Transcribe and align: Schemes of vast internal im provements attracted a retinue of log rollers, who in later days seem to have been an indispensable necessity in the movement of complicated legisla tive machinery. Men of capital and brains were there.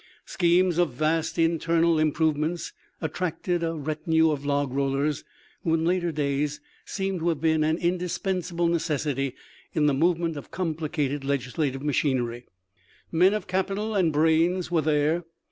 Schemes 0.25 0.79
of 0.79 0.93
vast 0.93 1.37
internal 1.37 1.99
im 1.99 2.11
provements 2.11 2.73
attracted 3.01 3.61
a 3.61 3.75
retinue 3.75 4.31
of 4.31 4.43
log 4.43 4.73
rollers, 4.73 5.23
who 5.63 5.75
in 5.75 5.85
later 5.85 6.11
days 6.11 6.59
seem 6.85 7.19
to 7.19 7.29
have 7.29 7.39
been 7.39 7.63
an 7.63 7.77
indispensable 7.77 8.67
necessity 8.67 9.35
in 9.75 9.85
the 9.85 9.93
movement 9.93 10.37
of 10.37 10.49
complicated 10.49 11.21
legisla 11.21 11.71
tive 11.71 11.83
machinery. 11.83 12.47
Men 13.11 13.35
of 13.35 13.45
capital 13.45 13.93
and 13.93 14.11
brains 14.11 14.71
were 14.71 14.81
there. 14.81 15.23